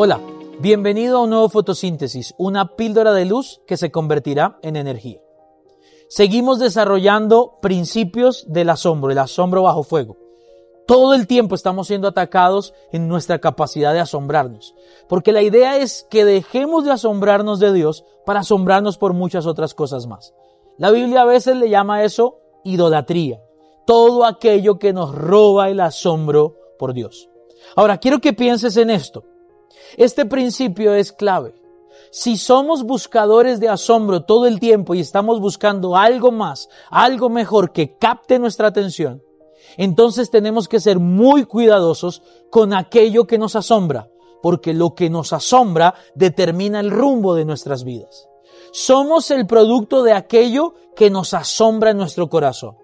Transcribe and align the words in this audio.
Hola, 0.00 0.20
bienvenido 0.60 1.18
a 1.18 1.22
un 1.22 1.30
nuevo 1.30 1.48
fotosíntesis, 1.48 2.32
una 2.38 2.76
píldora 2.76 3.12
de 3.12 3.24
luz 3.24 3.60
que 3.66 3.76
se 3.76 3.90
convertirá 3.90 4.56
en 4.62 4.76
energía. 4.76 5.18
Seguimos 6.08 6.60
desarrollando 6.60 7.58
principios 7.60 8.46
del 8.46 8.70
asombro, 8.70 9.10
el 9.10 9.18
asombro 9.18 9.64
bajo 9.64 9.82
fuego. 9.82 10.16
Todo 10.86 11.14
el 11.14 11.26
tiempo 11.26 11.56
estamos 11.56 11.88
siendo 11.88 12.06
atacados 12.06 12.74
en 12.92 13.08
nuestra 13.08 13.40
capacidad 13.40 13.92
de 13.92 13.98
asombrarnos, 13.98 14.76
porque 15.08 15.32
la 15.32 15.42
idea 15.42 15.78
es 15.78 16.06
que 16.08 16.24
dejemos 16.24 16.84
de 16.84 16.92
asombrarnos 16.92 17.58
de 17.58 17.72
Dios 17.72 18.04
para 18.24 18.38
asombrarnos 18.38 18.98
por 18.98 19.14
muchas 19.14 19.46
otras 19.46 19.74
cosas 19.74 20.06
más. 20.06 20.32
La 20.76 20.92
Biblia 20.92 21.22
a 21.22 21.26
veces 21.26 21.56
le 21.56 21.70
llama 21.70 22.04
eso 22.04 22.38
idolatría, 22.62 23.40
todo 23.84 24.24
aquello 24.26 24.78
que 24.78 24.92
nos 24.92 25.12
roba 25.12 25.70
el 25.70 25.80
asombro 25.80 26.54
por 26.78 26.94
Dios. 26.94 27.28
Ahora, 27.74 27.98
quiero 27.98 28.20
que 28.20 28.32
pienses 28.32 28.76
en 28.76 28.90
esto. 28.90 29.24
Este 29.96 30.26
principio 30.26 30.94
es 30.94 31.12
clave. 31.12 31.54
Si 32.10 32.36
somos 32.36 32.84
buscadores 32.84 33.60
de 33.60 33.68
asombro 33.68 34.24
todo 34.24 34.46
el 34.46 34.60
tiempo 34.60 34.94
y 34.94 35.00
estamos 35.00 35.40
buscando 35.40 35.96
algo 35.96 36.30
más, 36.30 36.68
algo 36.90 37.28
mejor 37.28 37.72
que 37.72 37.96
capte 37.98 38.38
nuestra 38.38 38.68
atención, 38.68 39.22
entonces 39.76 40.30
tenemos 40.30 40.68
que 40.68 40.80
ser 40.80 40.98
muy 40.98 41.44
cuidadosos 41.44 42.22
con 42.50 42.72
aquello 42.72 43.26
que 43.26 43.38
nos 43.38 43.56
asombra, 43.56 44.10
porque 44.42 44.72
lo 44.72 44.94
que 44.94 45.10
nos 45.10 45.32
asombra 45.32 45.94
determina 46.14 46.80
el 46.80 46.90
rumbo 46.90 47.34
de 47.34 47.44
nuestras 47.44 47.84
vidas. 47.84 48.28
Somos 48.72 49.30
el 49.30 49.46
producto 49.46 50.02
de 50.02 50.12
aquello 50.12 50.74
que 50.96 51.10
nos 51.10 51.34
asombra 51.34 51.90
en 51.90 51.98
nuestro 51.98 52.28
corazón 52.28 52.76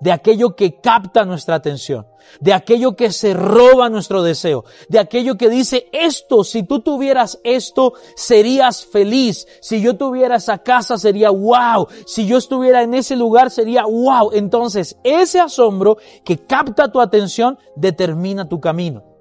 de 0.00 0.12
aquello 0.12 0.54
que 0.54 0.80
capta 0.80 1.24
nuestra 1.24 1.54
atención, 1.54 2.06
de 2.40 2.52
aquello 2.52 2.96
que 2.96 3.12
se 3.12 3.34
roba 3.34 3.88
nuestro 3.88 4.22
deseo, 4.22 4.64
de 4.88 4.98
aquello 4.98 5.36
que 5.36 5.48
dice 5.48 5.88
esto, 5.92 6.44
si 6.44 6.62
tú 6.62 6.80
tuvieras 6.80 7.38
esto, 7.44 7.94
serías 8.14 8.84
feliz, 8.84 9.46
si 9.60 9.80
yo 9.80 9.96
tuviera 9.96 10.36
esa 10.36 10.58
casa 10.58 10.98
sería 10.98 11.30
wow, 11.30 11.88
si 12.06 12.26
yo 12.26 12.36
estuviera 12.38 12.82
en 12.82 12.94
ese 12.94 13.16
lugar 13.16 13.50
sería 13.50 13.84
wow. 13.84 14.30
Entonces, 14.32 14.98
ese 15.02 15.40
asombro 15.40 15.96
que 16.24 16.38
capta 16.38 16.90
tu 16.90 17.00
atención 17.00 17.58
determina 17.74 18.48
tu 18.48 18.60
camino. 18.60 19.15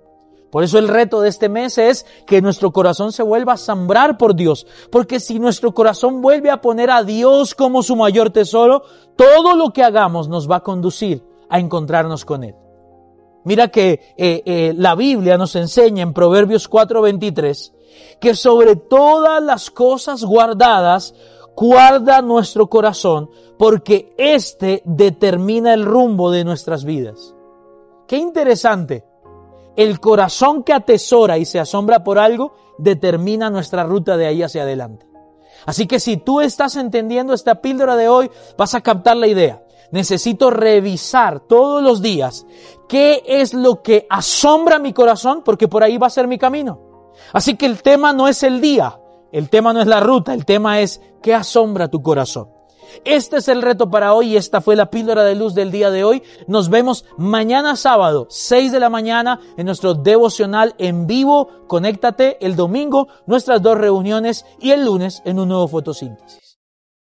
Por 0.55 0.63
eso 0.63 0.79
el 0.79 0.87
reto 0.87 1.19
de 1.19 1.27
este 1.27 1.49
mes 1.49 1.77
es 1.77 2.05
que 2.25 2.41
nuestro 2.41 2.71
corazón 2.71 3.11
se 3.11 3.23
vuelva 3.23 3.51
a 3.51 3.57
sembrar 3.57 4.17
por 4.17 4.33
Dios. 4.33 4.65
Porque 4.89 5.19
si 5.19 5.37
nuestro 5.37 5.73
corazón 5.73 6.21
vuelve 6.21 6.49
a 6.49 6.61
poner 6.61 6.91
a 6.91 7.03
Dios 7.03 7.53
como 7.53 7.83
su 7.83 7.97
mayor 7.97 8.29
tesoro, 8.29 8.81
todo 9.17 9.57
lo 9.57 9.71
que 9.71 9.83
hagamos 9.83 10.29
nos 10.29 10.49
va 10.49 10.55
a 10.55 10.63
conducir 10.63 11.21
a 11.49 11.59
encontrarnos 11.59 12.23
con 12.23 12.45
Él. 12.45 12.55
Mira 13.43 13.67
que 13.67 14.13
eh, 14.15 14.43
eh, 14.45 14.73
la 14.77 14.95
Biblia 14.95 15.37
nos 15.37 15.57
enseña 15.57 16.03
en 16.03 16.13
Proverbios 16.13 16.69
4:23 16.69 17.73
que 18.21 18.33
sobre 18.33 18.77
todas 18.77 19.43
las 19.43 19.69
cosas 19.69 20.23
guardadas, 20.23 21.15
guarda 21.53 22.21
nuestro 22.21 22.69
corazón, 22.69 23.29
porque 23.59 24.15
éste 24.17 24.83
determina 24.85 25.73
el 25.73 25.83
rumbo 25.83 26.31
de 26.31 26.45
nuestras 26.45 26.85
vidas. 26.85 27.35
Qué 28.07 28.15
interesante. 28.15 29.03
El 29.75 29.99
corazón 29.99 30.63
que 30.63 30.73
atesora 30.73 31.37
y 31.37 31.45
se 31.45 31.59
asombra 31.59 32.03
por 32.03 32.19
algo 32.19 32.55
determina 32.77 33.49
nuestra 33.49 33.83
ruta 33.83 34.17
de 34.17 34.27
ahí 34.27 34.43
hacia 34.43 34.63
adelante. 34.63 35.05
Así 35.65 35.87
que 35.87 35.99
si 35.99 36.17
tú 36.17 36.41
estás 36.41 36.75
entendiendo 36.75 37.33
esta 37.33 37.61
píldora 37.61 37.95
de 37.95 38.07
hoy, 38.07 38.29
vas 38.57 38.75
a 38.75 38.81
captar 38.81 39.17
la 39.17 39.27
idea. 39.27 39.63
Necesito 39.91 40.49
revisar 40.49 41.41
todos 41.41 41.81
los 41.81 42.01
días 42.01 42.45
qué 42.87 43.23
es 43.25 43.53
lo 43.53 43.81
que 43.81 44.05
asombra 44.09 44.79
mi 44.79 44.93
corazón, 44.93 45.41
porque 45.43 45.67
por 45.67 45.83
ahí 45.83 45.97
va 45.97 46.07
a 46.07 46.11
ser 46.11 46.27
mi 46.27 46.37
camino. 46.37 47.11
Así 47.33 47.55
que 47.55 47.65
el 47.65 47.81
tema 47.81 48.13
no 48.13 48.27
es 48.27 48.43
el 48.43 48.61
día, 48.61 48.99
el 49.31 49.49
tema 49.49 49.73
no 49.73 49.81
es 49.81 49.87
la 49.87 49.99
ruta, 49.99 50.33
el 50.33 50.45
tema 50.45 50.81
es 50.81 51.01
qué 51.21 51.33
asombra 51.33 51.89
tu 51.89 52.01
corazón. 52.01 52.54
Este 53.03 53.37
es 53.37 53.47
el 53.47 53.61
reto 53.61 53.89
para 53.89 54.13
hoy 54.13 54.33
y 54.33 54.37
esta 54.37 54.61
fue 54.61 54.75
la 54.75 54.89
píldora 54.89 55.23
de 55.23 55.35
luz 55.35 55.53
del 55.53 55.71
día 55.71 55.91
de 55.91 56.03
hoy. 56.03 56.23
Nos 56.47 56.69
vemos 56.69 57.05
mañana 57.17 57.75
sábado, 57.75 58.27
6 58.29 58.71
de 58.71 58.79
la 58.79 58.89
mañana, 58.89 59.39
en 59.57 59.65
nuestro 59.65 59.93
devocional 59.93 60.75
en 60.77 61.07
vivo. 61.07 61.49
Conéctate 61.67 62.37
el 62.45 62.55
domingo, 62.55 63.07
nuestras 63.25 63.61
dos 63.61 63.77
reuniones 63.77 64.45
y 64.61 64.71
el 64.71 64.85
lunes 64.85 65.21
en 65.25 65.39
un 65.39 65.49
nuevo 65.49 65.67
fotosíntesis. 65.67 66.44